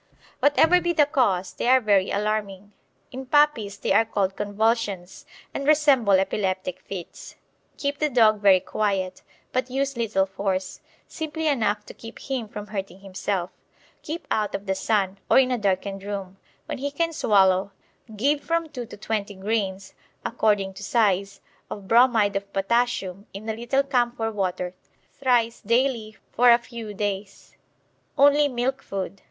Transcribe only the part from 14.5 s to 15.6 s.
of the sun, or in a